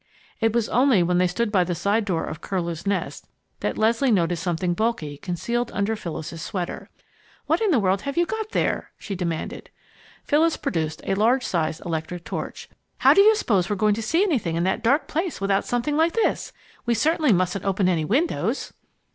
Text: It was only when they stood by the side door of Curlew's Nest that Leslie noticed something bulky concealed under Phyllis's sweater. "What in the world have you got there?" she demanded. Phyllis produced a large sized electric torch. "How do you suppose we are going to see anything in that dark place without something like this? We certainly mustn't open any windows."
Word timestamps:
It 0.39 0.51
was 0.51 0.67
only 0.67 1.03
when 1.03 1.19
they 1.19 1.27
stood 1.27 1.51
by 1.51 1.63
the 1.63 1.75
side 1.75 2.05
door 2.05 2.25
of 2.25 2.41
Curlew's 2.41 2.87
Nest 2.87 3.27
that 3.59 3.77
Leslie 3.77 4.09
noticed 4.09 4.41
something 4.41 4.73
bulky 4.73 5.15
concealed 5.17 5.69
under 5.75 5.95
Phyllis's 5.95 6.41
sweater. 6.41 6.89
"What 7.45 7.61
in 7.61 7.69
the 7.69 7.77
world 7.77 8.01
have 8.01 8.17
you 8.17 8.25
got 8.25 8.49
there?" 8.49 8.89
she 8.97 9.13
demanded. 9.13 9.69
Phyllis 10.23 10.57
produced 10.57 11.03
a 11.05 11.13
large 11.13 11.45
sized 11.45 11.85
electric 11.85 12.23
torch. 12.23 12.67
"How 12.97 13.13
do 13.13 13.21
you 13.21 13.35
suppose 13.35 13.69
we 13.69 13.73
are 13.73 13.77
going 13.83 13.93
to 13.93 14.01
see 14.01 14.23
anything 14.23 14.55
in 14.55 14.63
that 14.63 14.81
dark 14.83 15.07
place 15.07 15.39
without 15.39 15.65
something 15.65 15.95
like 15.95 16.13
this? 16.13 16.51
We 16.83 16.95
certainly 16.95 17.31
mustn't 17.31 17.63
open 17.63 17.87
any 17.87 18.03
windows." 18.03 18.73